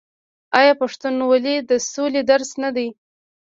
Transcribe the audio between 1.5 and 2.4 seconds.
د سولې